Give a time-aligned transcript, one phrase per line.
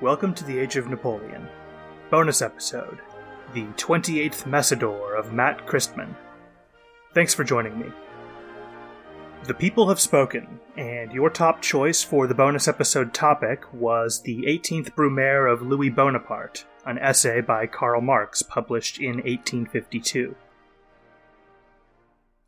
[0.00, 1.48] Welcome to the Age of Napoleon.
[2.08, 3.00] Bonus episode
[3.52, 6.14] The 28th Messidor of Matt Christman.
[7.14, 7.86] Thanks for joining me.
[9.42, 14.44] The people have spoken, and your top choice for the bonus episode topic was the
[14.44, 20.36] 18th Brumaire of Louis Bonaparte, an essay by Karl Marx published in 1852.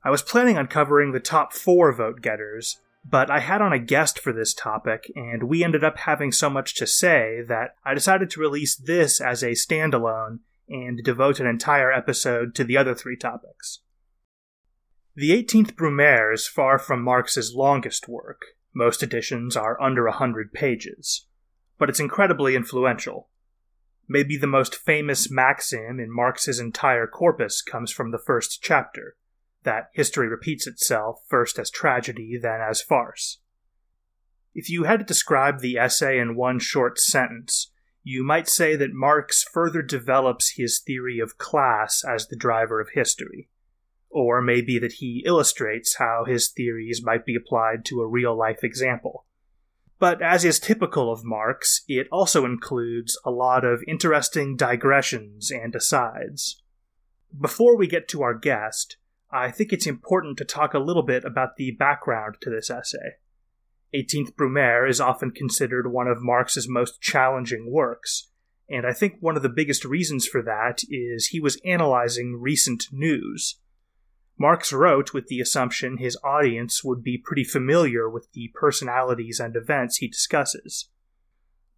[0.04, 3.78] I was planning on covering the top four vote getters, but I had on a
[3.78, 7.94] guest for this topic, and we ended up having so much to say that I
[7.94, 12.94] decided to release this as a standalone and devote an entire episode to the other
[12.94, 13.80] three topics.
[15.16, 18.42] The 18th Brumaire is far from Marx's longest work.
[18.72, 21.26] Most editions are under a hundred pages.
[21.78, 23.28] But it's incredibly influential.
[24.08, 29.16] Maybe the most famous maxim in Marx's entire corpus comes from the first chapter,
[29.64, 33.38] that history repeats itself, first as tragedy, then as farce.
[34.54, 37.70] If you had to describe the essay in one short sentence,
[38.02, 42.90] you might say that Marx further develops his theory of class as the driver of
[42.94, 43.48] history.
[44.08, 48.64] Or maybe that he illustrates how his theories might be applied to a real life
[48.64, 49.26] example.
[50.00, 55.74] But as is typical of Marx, it also includes a lot of interesting digressions and
[55.74, 56.62] asides.
[57.38, 58.96] Before we get to our guest,
[59.32, 63.16] I think it's important to talk a little bit about the background to this essay.
[63.94, 68.30] 18th Brumaire is often considered one of Marx's most challenging works,
[68.68, 72.86] and I think one of the biggest reasons for that is he was analyzing recent
[72.92, 73.58] news.
[74.38, 79.54] Marx wrote with the assumption his audience would be pretty familiar with the personalities and
[79.54, 80.88] events he discusses.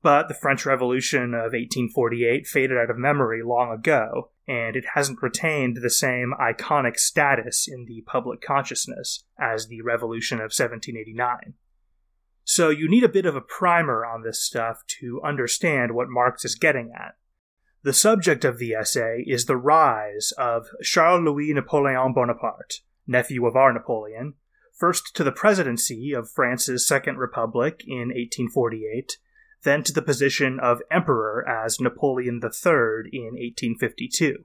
[0.03, 5.23] But the French Revolution of 1848 faded out of memory long ago, and it hasn't
[5.23, 11.55] retained the same iconic status in the public consciousness as the Revolution of 1789.
[12.45, 16.45] So you need a bit of a primer on this stuff to understand what Marx
[16.45, 17.15] is getting at.
[17.85, 23.57] The subject of the essay is the rise of Charles Louis Napoleon Bonaparte, nephew of
[23.57, 24.35] our Napoleon,
[24.73, 29.19] first to the presidency of France's Second Republic in 1848,
[29.65, 34.45] then to the position of emperor as Napoleon III in 1852.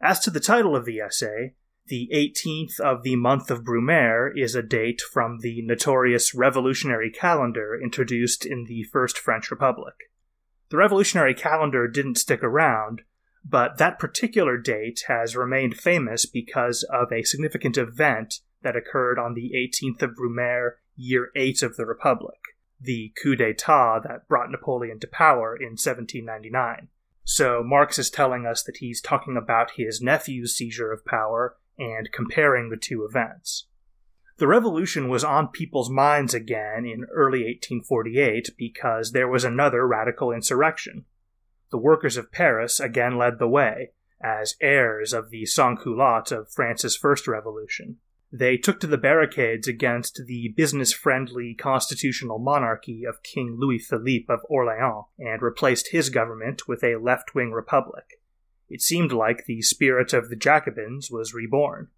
[0.00, 1.54] As to the title of the essay,
[1.86, 7.78] the 18th of the month of Brumaire is a date from the notorious revolutionary calendar
[7.82, 9.94] introduced in the First French Republic.
[10.68, 13.02] The revolutionary calendar didn't stick around,
[13.42, 19.34] but that particular date has remained famous because of a significant event that occurred on
[19.34, 22.38] the 18th of Brumaire, year 8 of the Republic
[22.80, 26.88] the coup d'etat that brought Napoleon to power in 1799.
[27.24, 32.10] So Marx is telling us that he's talking about his nephew's seizure of power and
[32.12, 33.66] comparing the two events.
[34.38, 40.30] The revolution was on people's minds again in early 1848 because there was another radical
[40.30, 41.04] insurrection.
[41.70, 43.90] The workers of Paris again led the way,
[44.22, 47.98] as heirs of the sans-culottes of France's first revolution.
[48.30, 54.26] They took to the barricades against the business friendly constitutional monarchy of King Louis Philippe
[54.28, 58.20] of Orleans and replaced his government with a left wing republic.
[58.68, 61.88] It seemed like the spirit of the Jacobins was reborn.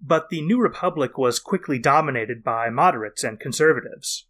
[0.00, 4.26] But the new republic was quickly dominated by moderates and conservatives.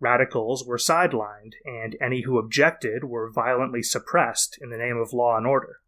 [0.00, 5.36] Radicals were sidelined, and any who objected were violently suppressed in the name of law
[5.36, 5.80] and order.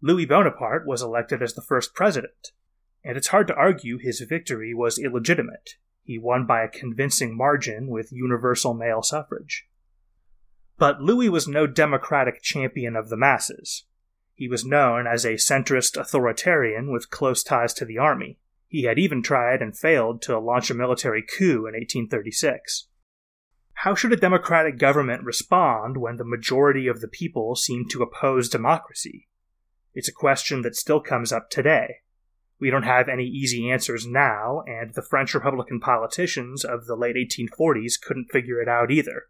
[0.00, 2.52] Louis Bonaparte was elected as the first president,
[3.04, 5.76] and it's hard to argue his victory was illegitimate.
[6.02, 9.68] He won by a convincing margin with universal male suffrage.
[10.78, 13.84] But Louis was no democratic champion of the masses.
[14.34, 18.38] He was known as a centrist authoritarian with close ties to the army.
[18.68, 22.86] He had even tried and failed to launch a military coup in 1836.
[23.74, 28.48] How should a democratic government respond when the majority of the people seem to oppose
[28.48, 29.28] democracy?
[29.94, 31.96] It's a question that still comes up today.
[32.60, 37.16] We don't have any easy answers now, and the French Republican politicians of the late
[37.16, 39.24] 1840s couldn't figure it out either.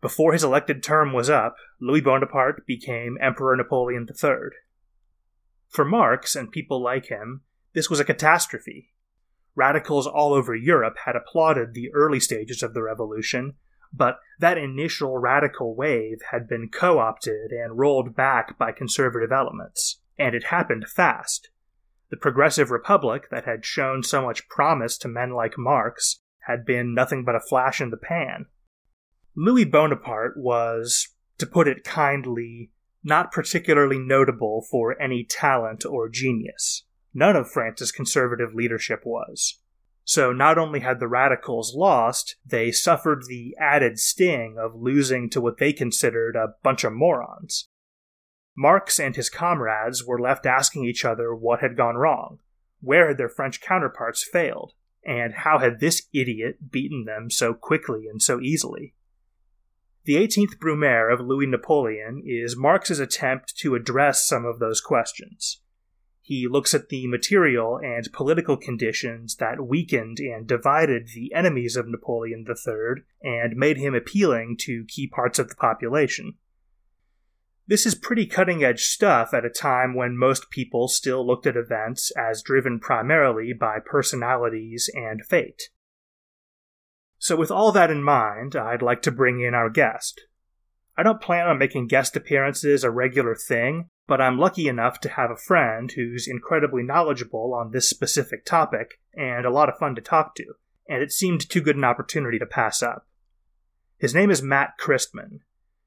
[0.00, 4.50] Before his elected term was up, Louis Bonaparte became Emperor Napoleon III.
[5.68, 7.42] For Marx and people like him,
[7.74, 8.92] this was a catastrophe.
[9.54, 13.54] Radicals all over Europe had applauded the early stages of the revolution,
[13.92, 20.00] but that initial radical wave had been co opted and rolled back by conservative elements,
[20.18, 21.50] and it happened fast.
[22.10, 26.94] The Progressive Republic, that had shown so much promise to men like Marx, had been
[26.94, 28.46] nothing but a flash in the pan.
[29.34, 31.08] Louis Bonaparte was,
[31.38, 32.70] to put it kindly,
[33.02, 36.84] not particularly notable for any talent or genius.
[37.12, 39.60] None of France's conservative leadership was.
[40.04, 45.40] So not only had the radicals lost, they suffered the added sting of losing to
[45.40, 47.68] what they considered a bunch of morons.
[48.56, 52.38] Marx and his comrades were left asking each other what had gone wrong,
[52.80, 54.72] where had their French counterparts failed,
[55.04, 58.94] and how had this idiot beaten them so quickly and so easily.
[60.04, 65.60] The 18th Brumaire of Louis Napoleon is Marx's attempt to address some of those questions.
[66.22, 71.86] He looks at the material and political conditions that weakened and divided the enemies of
[71.86, 76.34] Napoleon III and made him appealing to key parts of the population.
[77.68, 81.56] This is pretty cutting edge stuff at a time when most people still looked at
[81.56, 85.70] events as driven primarily by personalities and fate.
[87.18, 90.20] So, with all that in mind, I'd like to bring in our guest.
[90.96, 95.08] I don't plan on making guest appearances a regular thing, but I'm lucky enough to
[95.10, 99.96] have a friend who's incredibly knowledgeable on this specific topic and a lot of fun
[99.96, 100.44] to talk to,
[100.88, 103.08] and it seemed too good an opportunity to pass up.
[103.98, 105.40] His name is Matt Christman,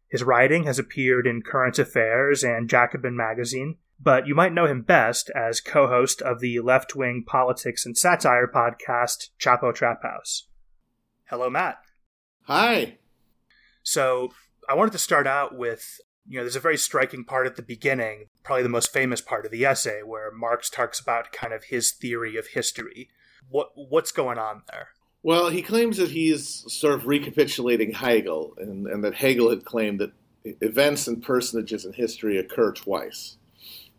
[0.09, 4.81] his writing has appeared in Current Affairs and Jacobin magazine, but you might know him
[4.81, 10.47] best as co host of the left wing politics and satire podcast, Chapo Trap House.
[11.25, 11.77] Hello, Matt.
[12.43, 12.97] Hi.
[13.83, 14.33] So,
[14.67, 17.63] I wanted to start out with you know, there's a very striking part at the
[17.63, 21.65] beginning, probably the most famous part of the essay, where Marx talks about kind of
[21.65, 23.09] his theory of history.
[23.49, 24.89] What what's going on there?
[25.21, 29.99] Well, he claims that he's sort of recapitulating Hegel, and, and that Hegel had claimed
[29.99, 30.11] that
[30.61, 33.35] events and personages in history occur twice.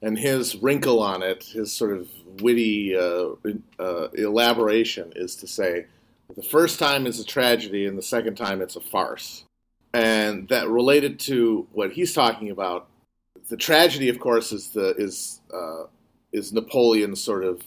[0.03, 2.09] And his wrinkle on it, his sort of
[2.41, 3.33] witty uh,
[3.79, 5.87] uh, elaboration, is to say
[6.35, 9.45] the first time is a tragedy, and the second time it's a farce.
[9.93, 12.89] And that related to what he's talking about,
[13.49, 15.85] the tragedy, of course, is the is uh,
[16.33, 17.61] is Napoleon's sort of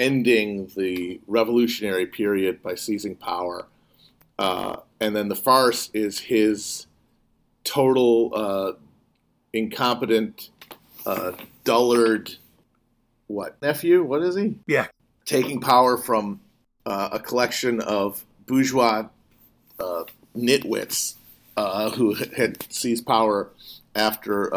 [0.00, 3.66] ending the revolutionary period by seizing power.
[4.38, 6.86] Uh, and then the farce is his
[7.64, 8.72] total uh,
[9.52, 10.48] incompetent,
[11.04, 11.32] uh,
[11.64, 12.34] dullard,
[13.26, 14.02] what, nephew?
[14.02, 14.56] What is he?
[14.66, 14.86] Yeah.
[15.26, 16.40] Taking power from
[16.86, 19.06] uh, a collection of bourgeois
[19.78, 20.04] uh,
[20.34, 21.16] nitwits
[21.58, 23.50] uh, who had seized power
[23.94, 24.48] after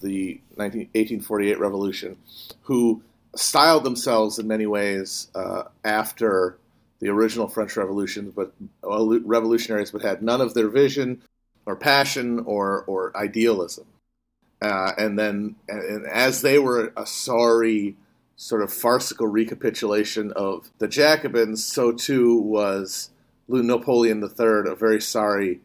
[0.00, 2.16] the 19, 1848 revolution,
[2.62, 3.02] who
[3.36, 6.58] styled themselves in many ways uh, after
[7.00, 11.22] the original French Revolution, but uh, revolutionaries, but had none of their vision
[11.66, 13.86] or passion or or idealism.
[14.62, 17.96] Uh, and then, and as they were a sorry,
[18.36, 23.10] sort of farcical recapitulation of the Jacobins, so too was
[23.48, 25.60] Napoleon III, a very sorry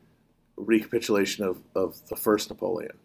[0.58, 2.98] recapitulation of, of the first Napoleon.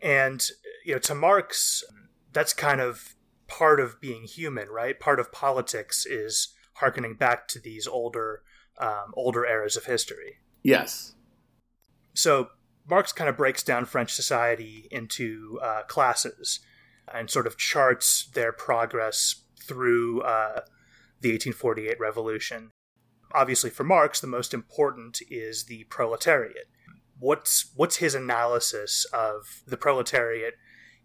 [0.00, 0.46] And
[0.84, 1.84] you know, to Marx,
[2.32, 3.14] that's kind of
[3.50, 4.98] part of being human, right?
[4.98, 8.42] Part of politics is harkening back to these older
[8.78, 10.38] um, older eras of history.
[10.62, 11.14] Yes.
[12.14, 12.48] So
[12.88, 16.60] Marx kind of breaks down French society into uh, classes
[17.12, 20.60] and sort of charts their progress through uh,
[21.20, 22.70] the 1848 revolution.
[23.34, 26.68] Obviously, for Marx, the most important is the proletariat.
[27.18, 30.54] What's what's his analysis of the proletariat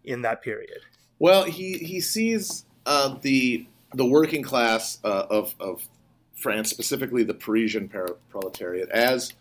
[0.02, 0.80] in that period?
[1.18, 5.86] Well, he he sees uh, the the working class uh, of of
[6.34, 7.90] France, specifically the Parisian
[8.28, 9.32] proletariat, as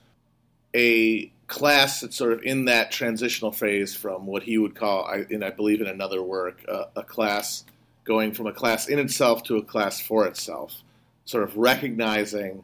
[0.74, 5.26] a class that's sort of in that transitional phase from what he would call, I,
[5.30, 7.66] and I believe in another work, uh, a class
[8.04, 10.84] going from a class in itself to a class for itself,
[11.26, 12.64] sort of recognizing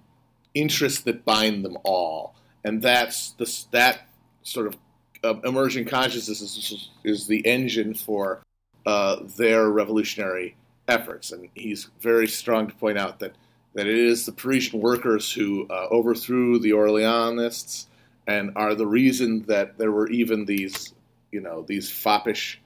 [0.54, 4.02] interests that bind them all, and that's the that
[4.44, 4.78] sort of
[5.24, 8.42] uh, emerging consciousness is, is the engine for
[8.86, 10.56] uh, their revolutionary
[10.88, 11.32] efforts.
[11.32, 13.36] And he's very strong to point out that,
[13.74, 17.88] that it is the Parisian workers who uh, overthrew the Orleanists
[18.28, 20.94] and are the reason that there were even these,
[21.32, 22.62] you know, these foppish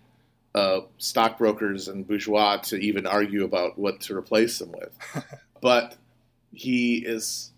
[0.53, 5.25] uh, stockbrokers and bourgeois to even argue about what to replace them with.
[5.61, 5.97] but
[6.53, 7.51] he is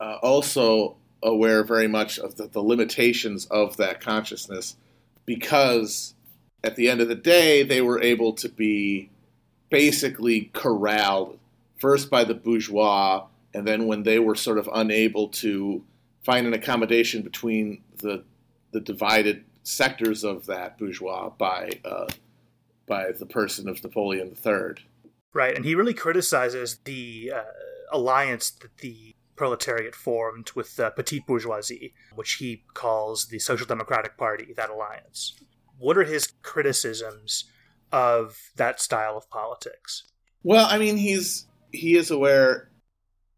[0.00, 4.76] uh, also aware very much of the, the limitations of that consciousness
[5.26, 6.14] because
[6.62, 9.10] at the end of the day, they were able to be
[9.70, 11.38] basically corralled
[11.78, 15.82] first by the bourgeois, and then when they were sort of unable to
[16.22, 18.24] find an accommodation between the
[18.72, 22.06] the divided sectors of that bourgeois by uh,
[22.86, 24.84] by the person of Napoleon III.
[25.32, 27.42] Right, and he really criticizes the uh,
[27.92, 34.16] alliance that the proletariat formed with the petite bourgeoisie, which he calls the Social Democratic
[34.18, 34.52] Party.
[34.52, 35.34] That alliance.
[35.80, 37.44] What are his criticisms
[37.90, 40.04] of that style of politics?
[40.42, 42.68] Well, I mean, he's he is aware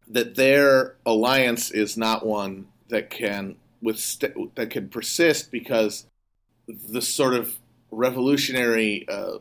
[0.07, 6.05] that their alliance is not one that can withst- that can persist because
[6.67, 7.57] the sort of
[7.91, 9.37] revolutionary uh,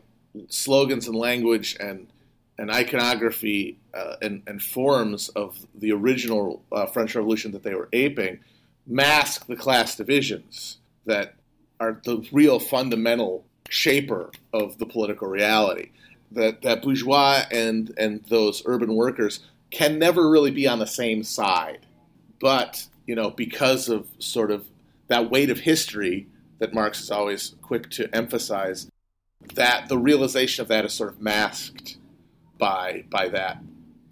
[0.49, 2.09] slogans and language and
[2.59, 7.89] and iconography uh, and, and, forms of the original uh, French Revolution that they were
[7.95, 8.39] aping
[8.87, 11.35] mask the class divisions that
[11.83, 15.91] are the real fundamental shaper of the political reality.
[16.31, 21.25] That that bourgeois and and those urban workers can never really be on the same
[21.25, 21.87] side,
[22.41, 24.65] but you know because of sort of
[25.09, 26.27] that weight of history
[26.59, 28.89] that Marx is always quick to emphasize,
[29.55, 31.99] that the realization of that is sort of masked
[32.57, 33.59] by by that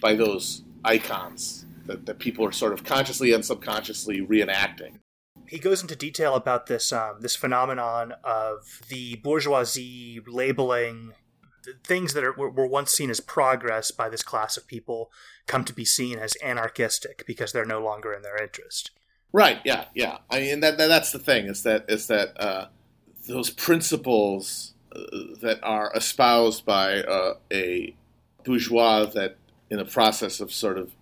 [0.02, 4.98] by those icons that, that people are sort of consciously and subconsciously reenacting.
[5.50, 11.14] He goes into detail about this um, this phenomenon of the bourgeoisie labeling
[11.84, 15.10] things that are, were once seen as progress by this class of people
[15.46, 18.92] come to be seen as anarchistic because they're no longer in their interest.
[19.32, 19.60] Right.
[19.64, 19.86] Yeah.
[19.94, 20.18] Yeah.
[20.30, 22.68] I mean, that, that that's the thing is that is that uh,
[23.28, 25.02] those principles uh,
[25.40, 27.94] that are espoused by uh, a
[28.44, 29.36] bourgeois that
[29.68, 30.92] in the process of sort of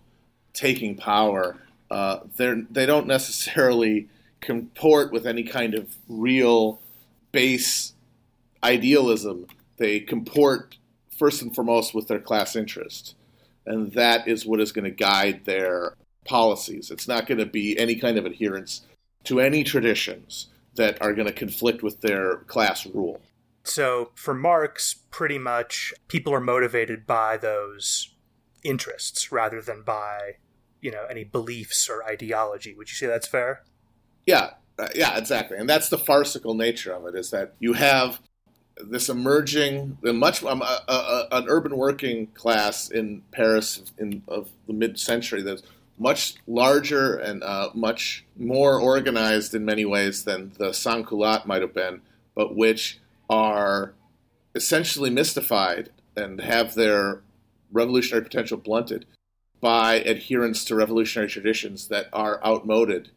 [0.53, 1.57] taking power,
[1.91, 4.09] uh, they they don't necessarily
[4.41, 6.81] comport with any kind of real
[7.33, 7.95] base
[8.63, 9.47] idealism.
[9.77, 10.77] They comport
[11.17, 13.15] first and foremost with their class interest,
[13.67, 16.91] and that is what is going to guide their policies.
[16.91, 18.83] It's not going to be any kind of adherence
[19.25, 23.21] to any traditions that are going to conflict with their class rule.
[23.65, 28.15] So for Marx, pretty much people are motivated by those
[28.65, 30.37] interests rather than by,
[30.81, 32.75] you know, any beliefs or ideology.
[32.75, 33.65] Would you say that's fair?
[34.29, 35.57] Yeah, uh, yeah, exactly.
[35.57, 38.21] And that's the farcical nature of it is that you have
[38.77, 44.51] this emerging, the much um, uh, uh, an urban working class in Paris in of
[44.67, 45.63] the mid-century that's
[45.99, 51.63] much larger and uh, much more organized in many ways than the sans culotte might
[51.63, 52.03] have been,
[52.35, 52.99] but which
[53.31, 53.95] are
[54.55, 57.23] essentially mystified and have their
[57.73, 59.07] revolutionary potential blunted
[59.63, 63.09] by adherence to revolutionary traditions that are outmoded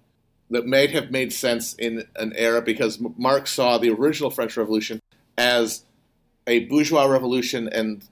[0.51, 4.99] that may have made sense in an era because Marx saw the original French Revolution
[5.37, 5.83] as
[6.45, 8.03] a bourgeois revolution and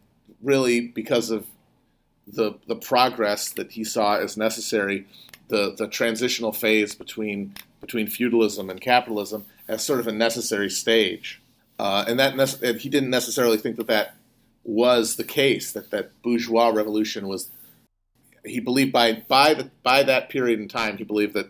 [0.42, 1.46] really because of
[2.26, 5.06] the the progress that he saw as necessary
[5.50, 11.42] the the transitional phase between between feudalism and capitalism as sort of a necessary stage
[11.80, 14.16] uh, and that nece- he didn't necessarily think that that
[14.66, 15.72] was the case.
[15.72, 17.50] That that bourgeois revolution was.
[18.46, 21.50] He believed by by the by that period in time, he believed that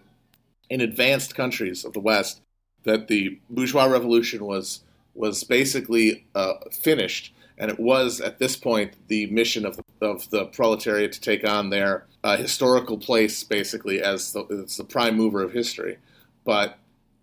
[0.69, 2.41] in advanced countries of the West,
[2.83, 4.81] that the bourgeois revolution was
[5.15, 10.29] was basically uh, finished, and it was at this point the mission of the, of
[10.29, 15.17] the proletariat to take on their uh, historical place, basically as the, as the prime
[15.17, 15.97] mover of history,
[16.45, 16.77] but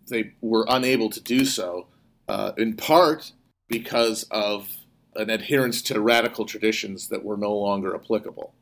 [0.09, 1.87] they were unable to do so
[2.29, 3.33] uh, in part
[3.69, 4.69] because of
[5.15, 8.53] an adherence to radical traditions that were no longer applicable.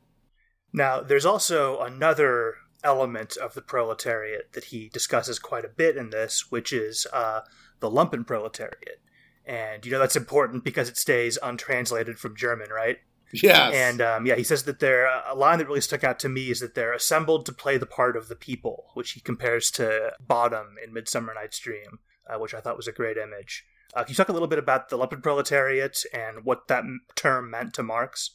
[0.73, 6.11] Now, there's also another element of the proletariat that he discusses quite a bit in
[6.11, 7.41] this, which is uh,
[7.81, 9.01] the lumpen proletariat.
[9.45, 12.99] And you know that's important because it stays untranslated from German, right?
[13.33, 13.71] Yeah.
[13.71, 16.51] And um, yeah, he says that they're a line that really stuck out to me
[16.51, 20.13] is that they're assembled to play the part of the people, which he compares to
[20.21, 23.65] Bottom in Midsummer Night's Dream uh, which I thought was a great image.
[23.95, 27.51] Uh, can you talk a little bit about the lumpen proletariat and what that term
[27.51, 28.31] meant to Marx?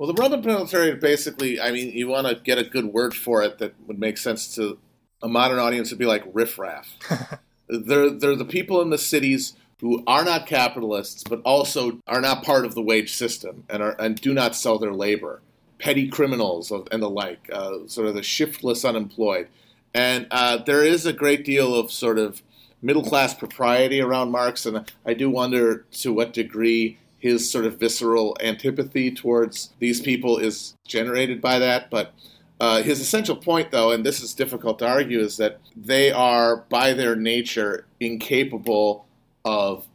[0.00, 3.42] Well, the lumpen proletariat basically, I mean, you want to get a good word for
[3.42, 4.78] it that would make sense to
[5.22, 6.96] a modern audience would be like riffraff.
[7.68, 12.42] they're, they're the people in the cities who are not capitalists, but also are not
[12.42, 15.42] part of the wage system and are and do not sell their labor,
[15.78, 19.48] petty criminals and the like, uh, sort of the shiftless unemployed,
[19.92, 22.42] and uh, there is a great deal of sort of
[22.80, 27.78] middle class propriety around Marx, and I do wonder to what degree his sort of
[27.78, 32.12] visceral antipathy towards these people is generated by that, but.
[32.62, 36.66] Uh, his essential point, though, and this is difficult to argue, is that they are,
[36.68, 39.06] by their nature, incapable
[39.46, 39.86] of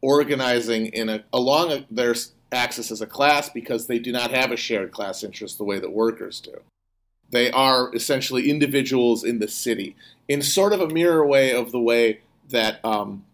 [0.00, 2.14] organizing in a along their
[2.52, 5.78] axis as a class because they do not have a shared class interest the way
[5.78, 6.54] that workers do.
[7.30, 9.96] They are essentially individuals in the city,
[10.28, 13.24] in sort of a mirror way of the way that um,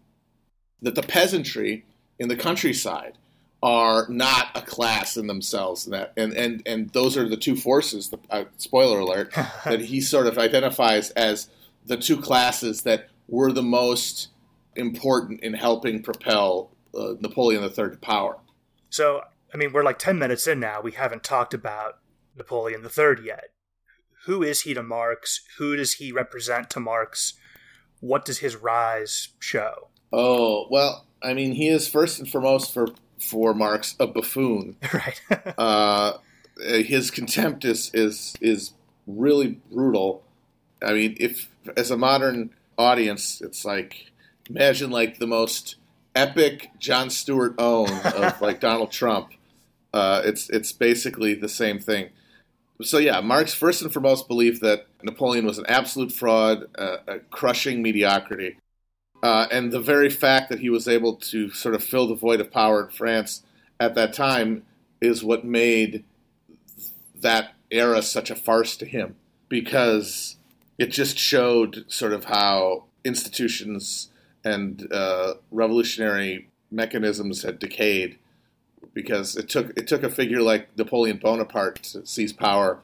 [0.81, 1.85] that the peasantry
[2.19, 3.17] in the countryside
[3.65, 7.55] are not a class in themselves, and that and and and those are the two
[7.55, 8.09] forces.
[8.09, 9.33] The, uh, spoiler alert
[9.65, 11.49] that he sort of identifies as
[11.83, 14.27] the two classes that were the most
[14.75, 18.37] important in helping propel uh, Napoleon III to power.
[18.91, 20.81] So, I mean, we're like 10 minutes in now.
[20.81, 21.99] We haven't talked about
[22.37, 23.45] Napoleon III yet.
[24.25, 25.41] Who is he to Marx?
[25.57, 27.33] Who does he represent to Marx?
[27.99, 29.89] What does his rise show?
[30.13, 32.87] Oh, well, I mean, he is first and foremost for,
[33.25, 34.77] for Marx a buffoon.
[34.93, 35.19] Right.
[35.57, 36.13] uh,
[36.57, 38.71] his contempt is, is, is
[39.07, 40.23] really brutal.
[40.81, 44.11] I mean, if as a modern audience, it's like
[44.49, 45.75] imagine like the most
[46.15, 49.31] epic Jon Stewart own of like Donald Trump.
[49.93, 52.09] Uh, it's it's basically the same thing.
[52.81, 57.19] So yeah, Marx first and foremost believed that Napoleon was an absolute fraud, uh, a
[57.19, 58.57] crushing mediocrity,
[59.25, 62.39] uh, and the very fact that he was able to sort of fill the void
[62.39, 63.41] of power in France
[63.79, 64.61] at that time
[65.01, 66.03] is what made
[67.19, 69.15] that era such a farce to him
[69.49, 70.37] because
[70.77, 74.11] it just showed sort of how institutions
[74.43, 78.19] and uh, revolutionary mechanisms had decayed
[78.93, 82.83] because it took it took a figure like Napoleon Bonaparte to seize power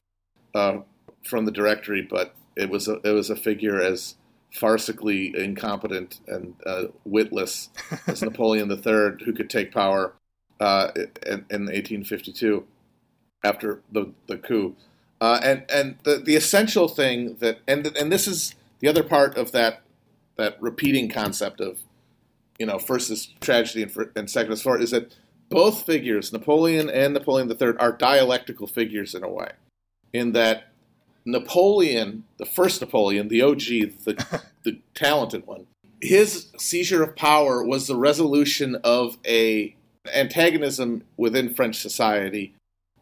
[0.56, 0.78] uh,
[1.24, 4.16] from the Directory, but it was a, it was a figure as
[4.54, 7.70] farcically incompetent and uh, witless
[8.06, 10.14] as Napoleon III, who could take power
[10.60, 10.90] uh,
[11.26, 12.64] in, in, 1852
[13.44, 14.76] after the the coup.
[15.20, 19.36] Uh, and and the the essential thing that and and this is the other part
[19.36, 19.82] of that
[20.36, 21.78] that repeating concept of,
[22.58, 25.14] you know, first is tragedy and, and second is fraud, is that
[25.48, 29.50] both figures, Napoleon and Napoleon III, are dialectical figures in a way,
[30.12, 30.71] in that
[31.24, 35.66] Napoleon, the first Napoleon, the OG, the, the talented one,
[36.00, 39.76] his seizure of power was the resolution of a
[40.12, 42.54] antagonism within French society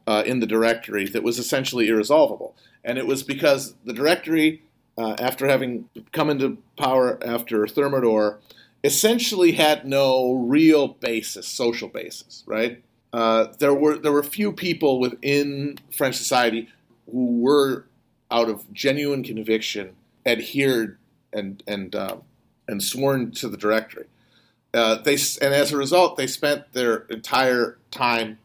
[0.06, 2.54] uh, in the Directory that was essentially irresolvable,
[2.84, 4.62] and it was because the Directory
[5.00, 8.38] uh, after having come into power after Thermidor,
[8.84, 12.82] essentially had no real basis, social basis, right?
[13.12, 16.68] Uh, there were there were few people within French society
[17.10, 17.86] who were,
[18.30, 20.98] out of genuine conviction, adhered
[21.32, 22.16] and and uh,
[22.68, 24.06] and sworn to the Directory.
[24.72, 28.38] Uh, they and as a result, they spent their entire time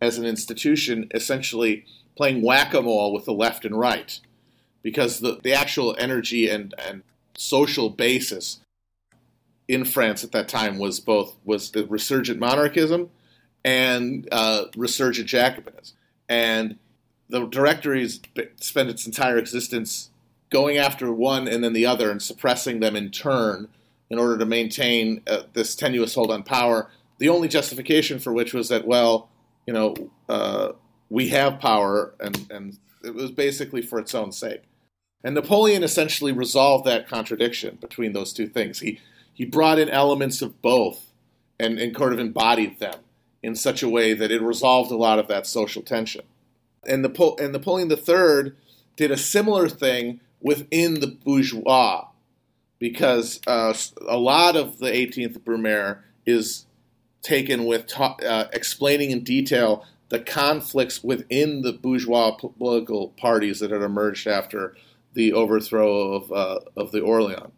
[0.00, 1.84] as an institution essentially
[2.16, 4.20] playing whack a mole with the left and right
[4.82, 7.02] because the, the actual energy and, and
[7.36, 8.60] social basis
[9.68, 13.08] in France at that time was both was the resurgent monarchism
[13.64, 15.92] and uh, resurgent Jacobinism.
[16.28, 16.78] And
[17.32, 18.20] the Directory's
[18.60, 20.10] spent its entire existence
[20.50, 23.68] going after one and then the other and suppressing them in turn
[24.10, 26.90] in order to maintain uh, this tenuous hold on power.
[27.18, 29.30] The only justification for which was that, well,
[29.66, 30.72] you know, uh,
[31.08, 34.64] we have power, and, and it was basically for its own sake.
[35.24, 38.80] And Napoleon essentially resolved that contradiction between those two things.
[38.80, 39.00] He,
[39.32, 41.12] he brought in elements of both
[41.58, 42.98] and, and kind of embodied them
[43.42, 46.22] in such a way that it resolved a lot of that social tension.
[46.86, 48.52] And, the, and Napoleon III
[48.96, 52.06] did a similar thing within the bourgeois
[52.78, 53.72] because uh,
[54.08, 56.66] a lot of the 18th Brumaire is
[57.22, 63.70] taken with ta- uh, explaining in detail the conflicts within the bourgeois political parties that
[63.70, 64.76] had emerged after
[65.14, 67.52] the overthrow of, uh, of the Orleans.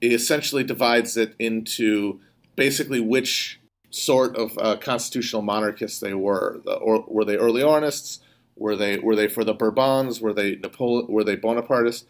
[0.00, 2.20] It essentially divides it into
[2.56, 6.60] basically which sort of uh, constitutional monarchists they were.
[6.64, 8.20] The, or, were they Orleanists?
[8.62, 10.20] Were they were they for the Bourbons?
[10.20, 12.04] Were they Napole- Were they Bonapartists?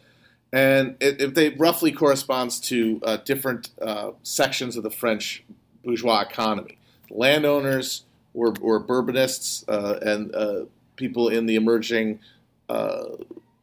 [0.51, 5.43] And it, it they roughly corresponds to uh, different uh, sections of the French
[5.83, 6.77] bourgeois economy.
[7.09, 12.19] Landowners were, were Bourbonists, uh, and uh, people in the emerging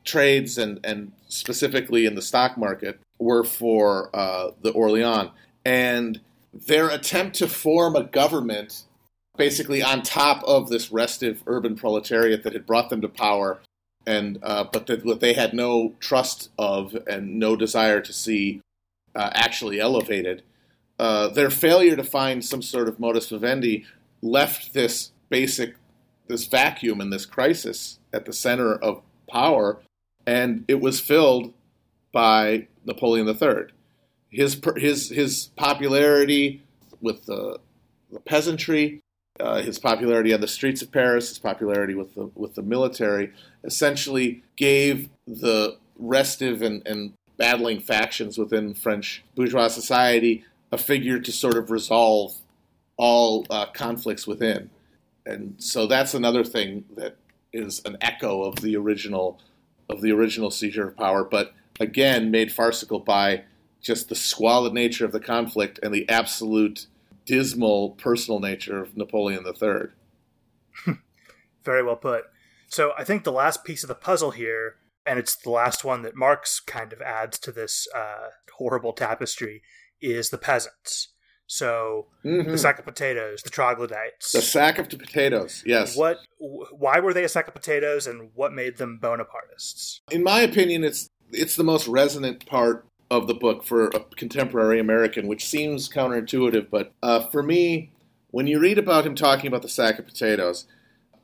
[0.05, 5.31] trades and, and specifically in the stock market were for uh, the Orleans.
[5.65, 6.21] And
[6.53, 8.85] their attempt to form a government
[9.41, 13.59] basically on top of this restive urban proletariat that had brought them to power
[14.07, 18.61] and uh, but that what they had no trust of and no desire to see
[19.15, 20.43] uh, actually elevated.
[20.99, 23.87] Uh, their failure to find some sort of modus vivendi
[24.21, 25.75] left this basic
[26.29, 29.81] this vacuum and this crisis at the center of power,
[30.27, 31.55] and it was filled
[32.13, 33.73] by Napoleon III.
[34.29, 36.63] His his his popularity
[37.01, 37.59] with the,
[38.13, 39.01] the peasantry,
[39.41, 43.33] uh, his popularity on the streets of Paris, his popularity with the with the military,
[43.65, 51.33] essentially gave the restive and, and battling factions within French bourgeois society a figure to
[51.33, 52.37] sort of resolve
[52.97, 54.71] all uh, conflicts within.
[55.27, 57.17] And so that's another thing that
[57.53, 59.41] is an echo of the original
[59.89, 63.45] of the original seizure of power, but again made farcical by
[63.81, 66.87] just the squalid nature of the conflict and the absolute
[67.25, 70.95] dismal personal nature of Napoleon III.
[71.65, 72.25] Very well put.
[72.69, 76.03] So I think the last piece of the puzzle here, and it's the last one
[76.03, 79.63] that Marx kind of adds to this uh, horrible tapestry,
[80.01, 81.09] is the peasants.
[81.47, 82.49] So mm-hmm.
[82.49, 85.65] the sack of potatoes, the troglodytes, the sack of the potatoes.
[85.67, 85.97] Yes.
[85.97, 86.19] What?
[86.39, 89.99] Why were they a sack of potatoes, and what made them Bonapartists?
[90.13, 94.79] In my opinion, it's it's the most resonant part of the book for a contemporary
[94.79, 97.91] American, which seems counterintuitive, but uh, for me,
[98.31, 100.67] when you read about him talking about the sack of potatoes,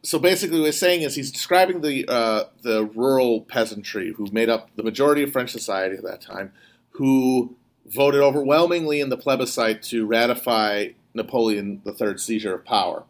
[0.03, 4.49] so basically what he's saying is he's describing the uh, the rural peasantry who made
[4.49, 6.53] up the majority of French society at that time,
[6.91, 13.05] who voted overwhelmingly in the plebiscite to ratify Napoleon III's seizure of power.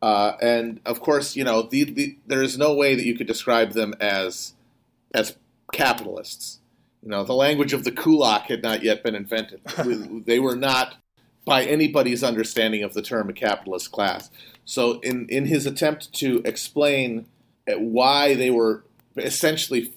[0.00, 3.26] Uh, and of course, you know, the, the, there is no way that you could
[3.26, 4.54] describe them as
[5.14, 5.36] as
[5.72, 6.57] capitalists.
[7.02, 9.60] You know, the language of the kulak had not yet been invented.
[10.26, 10.96] they were not,
[11.44, 14.30] by anybody's understanding of the term, a capitalist class.
[14.64, 17.26] So, in, in his attempt to explain
[17.70, 18.84] uh, why they were
[19.16, 19.92] essentially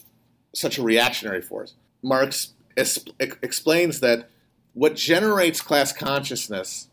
[0.53, 4.29] such a reactionary force, Marx es- explains that
[4.73, 6.87] what generates class consciousness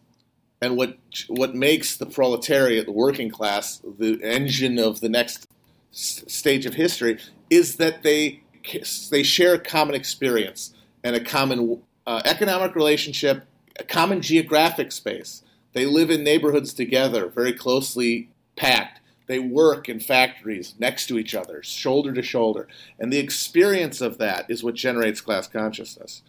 [0.60, 5.46] and what what makes the proletariat, the working class, the engine of the next
[5.92, 7.18] s- stage of history,
[7.48, 8.42] is that they
[9.10, 13.44] they share a common experience and a common uh, economic relationship,
[13.78, 15.42] a common geographic space.
[15.72, 19.00] They live in neighborhoods together, very closely packed.
[19.26, 22.66] They work in factories next to each other, shoulder to shoulder.
[22.98, 26.22] And the experience of that is what generates class consciousness.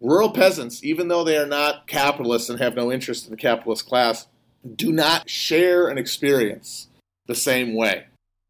[0.00, 3.86] Rural peasants, even though they are not capitalists and have no interest in the capitalist
[3.86, 4.28] class,
[4.76, 6.88] do not share an experience
[7.26, 8.06] the same way.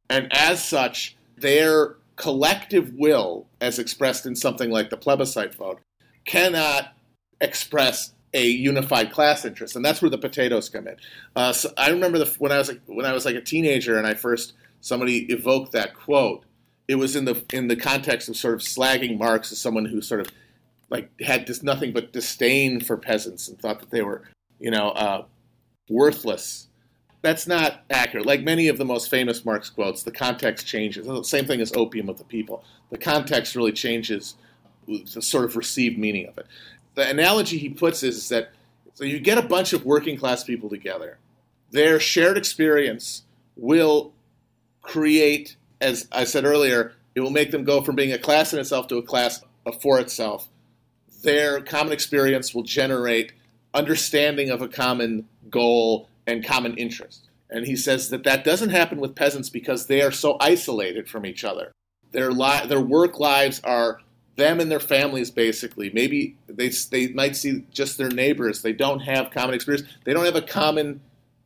[0.09, 5.81] And as such, their collective will, as expressed in something like the plebiscite vote,
[6.25, 6.93] cannot
[7.41, 10.97] express a unified class interest, and that's where the potatoes come in.
[11.35, 13.97] Uh, so I remember the, when I was like, when I was like a teenager,
[13.99, 16.45] and I first somebody evoked that quote.
[16.87, 20.01] It was in the in the context of sort of slagging Marx as someone who
[20.01, 20.29] sort of
[20.91, 24.23] like had just nothing but disdain for peasants and thought that they were
[24.59, 25.25] you know uh,
[25.89, 26.69] worthless
[27.23, 28.27] that's not accurate.
[28.27, 31.07] Like many of the most famous Marx quotes, the context changes.
[31.07, 32.65] The same thing as opium of the people.
[32.91, 34.35] The context really changes
[34.87, 36.47] the sort of received meaning of it.
[36.95, 38.51] The analogy he puts is, is that
[38.95, 41.19] so you get a bunch of working class people together.
[41.71, 43.23] Their shared experience
[43.57, 44.13] will
[44.83, 48.59] create, as I said earlier, it will make them go from being a class in
[48.59, 49.43] itself to a class
[49.81, 50.49] for itself.
[51.23, 53.33] Their common experience will generate
[53.73, 57.29] understanding of a common goal and common interest.
[57.51, 61.27] And he says that that doesn't happen with peasants because they are so isolated from
[61.27, 61.73] each other.
[62.13, 64.01] Their li- their work lives are
[64.37, 65.91] them and their families basically.
[65.91, 68.63] Maybe they they might see just their neighbors.
[68.63, 69.89] They don't have common experience.
[70.05, 71.01] They don't have a common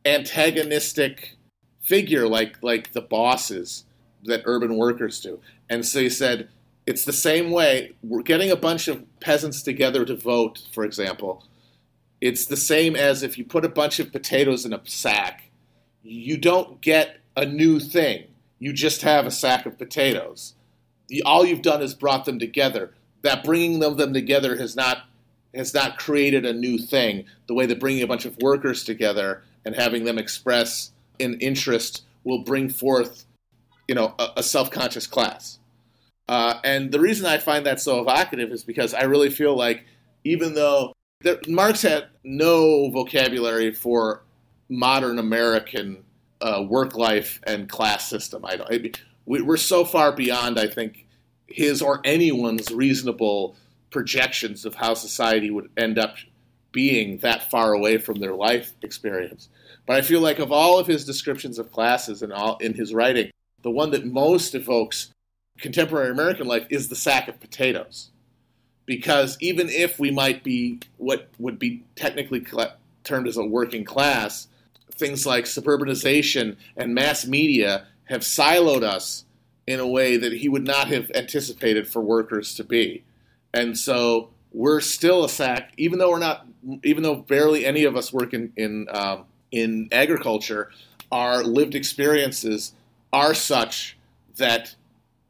[0.05, 1.35] antagonistic
[1.81, 3.85] figure like like the bosses
[4.23, 5.39] that urban workers do.
[5.69, 6.49] And so he said
[6.85, 7.95] it's the same way.
[8.03, 11.43] We're getting a bunch of peasants together to vote, for example
[12.21, 15.49] it's the same as if you put a bunch of potatoes in a sack.
[16.03, 18.25] You don't get a new thing.
[18.59, 20.55] You just have a sack of potatoes.
[21.25, 22.93] all you've done is brought them together.
[23.21, 25.05] That bringing them, them together has not
[25.53, 27.25] has not created a new thing.
[27.47, 32.03] The way that bringing a bunch of workers together and having them express an interest
[32.23, 33.25] will bring forth,
[33.87, 35.59] you know, a, a self-conscious class.
[36.27, 39.85] Uh, and the reason I find that so evocative is because I really feel like
[40.23, 40.94] even though
[41.25, 44.21] there, Marx had no vocabulary for
[44.69, 46.03] modern American
[46.39, 48.45] uh, work life and class system.
[48.45, 48.71] I don't.
[48.71, 48.91] I
[49.25, 51.07] we, we're so far beyond, I think,
[51.47, 53.55] his or anyone's reasonable
[53.89, 56.15] projections of how society would end up
[56.71, 59.49] being that far away from their life experience.
[59.87, 62.93] But I feel like of all of his descriptions of classes and all in his
[62.93, 63.31] writing,
[63.63, 65.11] the one that most evokes
[65.57, 68.11] contemporary American life is the sack of potatoes.
[68.85, 72.45] Because even if we might be what would be technically
[73.03, 74.47] termed as a working class,
[74.91, 79.25] things like suburbanization and mass media have siloed us
[79.67, 83.03] in a way that he would not have anticipated for workers to be.
[83.53, 86.45] And so we're still a sack, even though we're not,
[86.83, 90.69] even though barely any of us work in in um, in agriculture.
[91.11, 92.73] Our lived experiences
[93.13, 93.97] are such
[94.37, 94.75] that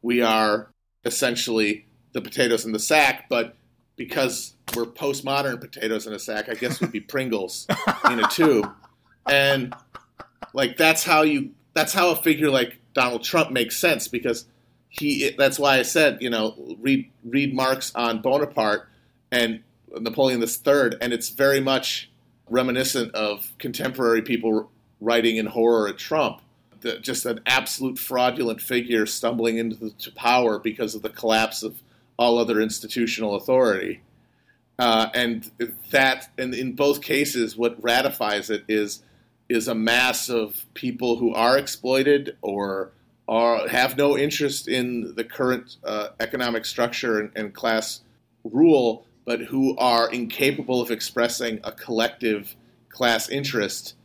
[0.01, 0.69] we are
[1.03, 3.57] essentially the potatoes in the sack, but
[3.97, 7.67] because we're postmodern potatoes in a sack, I guess would be Pringles
[8.09, 8.71] in a tube.
[9.29, 9.75] And
[10.53, 14.45] like that's how you that's how a figure like Donald Trump makes sense because
[14.87, 18.87] he that's why I said, you know, read read Marx on Bonaparte
[19.29, 22.09] and Napoleon III and it's very much
[22.49, 26.39] reminiscent of contemporary people writing in horror at Trump.
[26.79, 31.81] The, just an absolute fraudulent figure stumbling into the, power because of the collapse of
[32.17, 34.01] all other institutional authority.
[34.77, 35.51] Uh, and
[35.91, 39.03] that, and in both cases, what ratifies it is
[39.47, 42.91] is a mass of people who are exploited or
[43.27, 48.01] are have no interest in the current uh, economic structure and, and class
[48.43, 52.55] rule, but who are incapable of expressing a collective
[52.89, 53.95] class interest,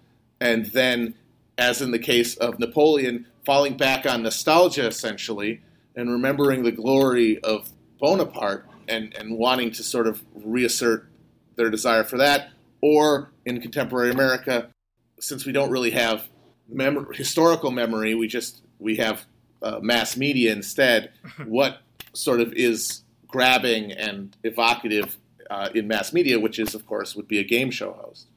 [0.40, 1.14] and then,
[1.58, 5.60] as in the case of Napoleon, falling back on nostalgia essentially
[5.94, 7.70] and remembering the glory of
[8.00, 11.08] Bonaparte and, and wanting to sort of reassert
[11.56, 14.70] their desire for that, or in contemporary America,
[15.18, 16.28] since we don't really have
[16.68, 19.24] mem- historical memory, we just we have
[19.62, 21.12] uh, mass media instead.
[21.44, 21.80] what
[22.12, 25.18] sort of is grabbing and evocative
[25.50, 28.28] uh, in mass media, which is, of course, would be a game show host.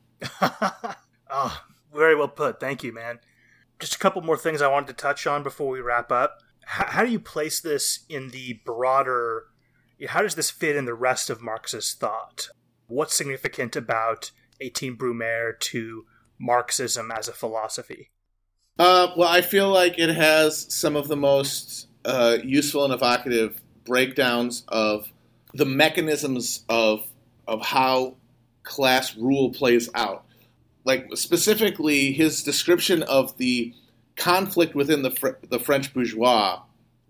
[1.29, 2.59] oh, very well put.
[2.59, 3.19] Thank you, man.
[3.79, 6.39] Just a couple more things I wanted to touch on before we wrap up.
[6.63, 9.45] H- how do you place this in the broader?
[10.07, 12.49] How does this fit in the rest of Marx's thought?
[12.87, 16.05] What's significant about 18 Brumaire to
[16.39, 18.09] Marxism as a philosophy?
[18.77, 23.61] Uh, well, I feel like it has some of the most uh, useful and evocative
[23.85, 25.11] breakdowns of
[25.53, 27.07] the mechanisms of
[27.47, 28.15] of how
[28.63, 30.25] class rule plays out.
[30.85, 33.73] Like specifically, his description of the
[34.15, 36.61] conflict within the Fr- the French bourgeois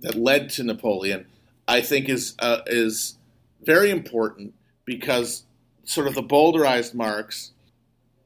[0.02, 1.26] that led to Napoleon,
[1.68, 3.18] I think is uh, is
[3.62, 4.54] very important
[4.86, 5.44] because
[5.86, 7.52] sort of the Bowdlerized Marx,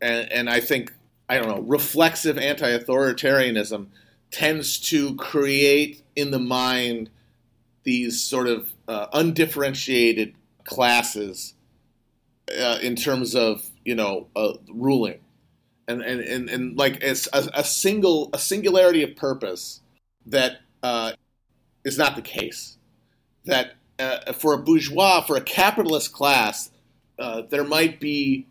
[0.02, 0.94] and, and I think
[1.30, 3.88] I don't know reflexive anti-authoritarianism
[4.32, 7.10] tends to create in the mind
[7.84, 10.34] these sort of uh, undifferentiated
[10.66, 11.54] classes
[12.60, 15.20] uh, in terms of you know uh, ruling,
[15.88, 19.82] and and and, and like it's a, a, single a singularity of purpose
[20.26, 21.14] that uh,
[21.84, 22.77] is not the case.
[23.48, 26.70] That uh, for a bourgeois, for a capitalist class,
[27.18, 28.46] uh, there might be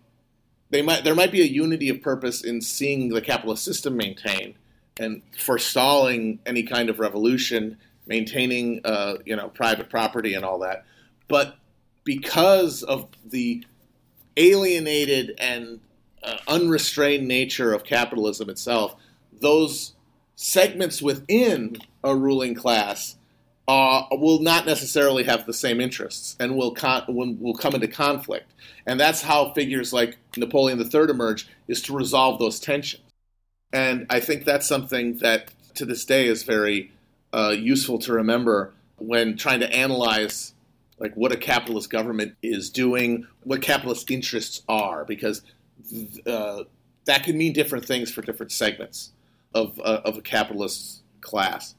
[0.71, 4.55] they might there might be a unity of purpose in seeing the capitalist system maintained
[4.99, 10.85] and forestalling any kind of revolution, maintaining uh, you know private property and all that.
[11.29, 11.57] But
[12.05, 13.65] because of the
[14.37, 15.81] alienated and
[16.23, 18.97] uh, unrestrained nature of capitalism itself,
[19.41, 19.95] those
[20.35, 23.17] segments within a ruling class
[23.69, 28.53] uh, will not necessarily have the same interests and will, con- will come into conflict.
[28.87, 33.03] And that's how figures like Napoleon III emerge, is to resolve those tensions.
[33.73, 36.93] And I think that's something that to this day is very
[37.33, 40.55] uh, useful to remember when trying to analyze
[40.99, 45.43] like what a capitalist government is doing, what capitalist interests are, because
[46.27, 46.65] uh,
[47.05, 49.13] that can mean different things for different segments
[49.55, 51.75] of uh, of a capitalist class.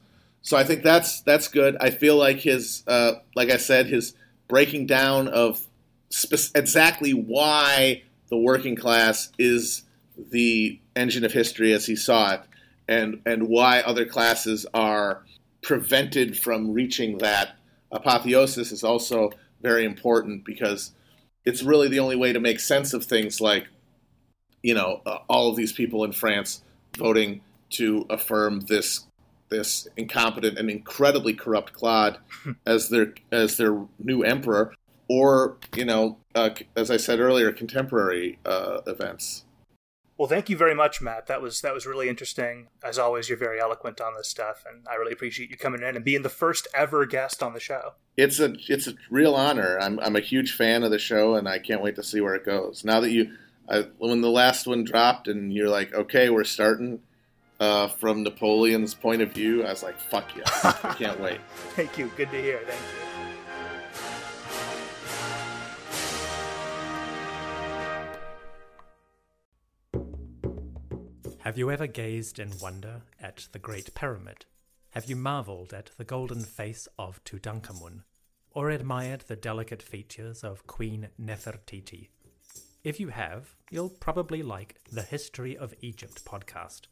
[0.48, 1.76] So I think that's that's good.
[1.78, 4.14] I feel like his, uh, like I said, his
[4.48, 5.60] breaking down of
[6.08, 9.82] spe- exactly why the working class is
[10.16, 12.40] the engine of history as he saw it,
[12.88, 15.22] and and why other classes are
[15.60, 17.56] prevented from reaching that
[17.92, 19.30] apotheosis is also
[19.60, 20.92] very important because
[21.44, 23.68] it's really the only way to make sense of things like,
[24.62, 26.62] you know, uh, all of these people in France
[26.96, 29.07] voting to affirm this
[29.50, 32.18] this incompetent and incredibly corrupt Claude
[32.66, 34.74] as their as their new emperor,
[35.08, 39.44] or you know, uh, as I said earlier, contemporary uh, events.
[40.18, 41.28] Well, thank you very much, Matt.
[41.28, 42.66] That was that was really interesting.
[42.82, 45.94] As always, you're very eloquent on this stuff, and I really appreciate you coming in
[45.94, 47.92] and being the first ever guest on the show.
[48.16, 49.78] It's a it's a real honor.
[49.80, 52.34] I'm I'm a huge fan of the show, and I can't wait to see where
[52.34, 52.84] it goes.
[52.84, 53.32] Now that you,
[53.68, 56.98] I, when the last one dropped, and you're like, okay, we're starting
[57.60, 61.40] uh, from Napoleon's point of view, I was like, fuck yeah, I can't wait.
[61.74, 62.10] Thank you.
[62.16, 62.60] Good to hear.
[62.66, 63.08] Thank you.
[71.48, 74.44] Have you ever gazed in wonder at the Great Pyramid?
[74.90, 78.02] Have you marveled at the golden face of Tutankhamun?
[78.50, 82.08] Or admired the delicate features of Queen Nefertiti?
[82.84, 86.82] If you have, you'll probably like the History of Egypt podcast.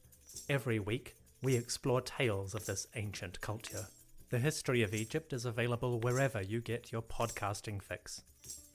[0.49, 3.87] Every week, we explore tales of this ancient culture.
[4.31, 8.23] The History of Egypt is available wherever you get your podcasting fix.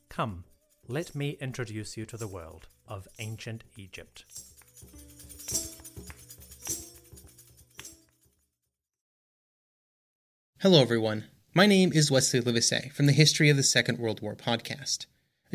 [0.09, 0.43] Come,
[0.87, 4.25] let me introduce you to the world of ancient Egypt.
[10.59, 11.25] Hello, everyone.
[11.53, 15.05] My name is Wesley Livesay from the History of the Second World War podcast.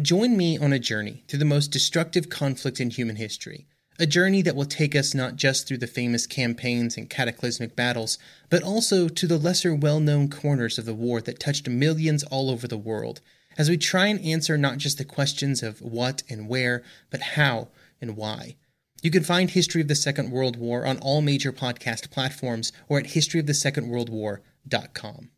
[0.01, 3.66] Join me on a journey through the most destructive conflict in human history,
[3.99, 8.19] a journey that will take us not just through the famous campaigns and cataclysmic battles,
[8.51, 12.51] but also to the lesser well known corners of the war that touched millions all
[12.51, 13.21] over the world,
[13.57, 17.69] as we try and answer not just the questions of what and where, but how
[18.01, 18.57] and why.
[19.03, 22.99] You can find History of the Second World War on all major podcast platforms or
[22.99, 25.31] at historyofthesecondworldwar.com.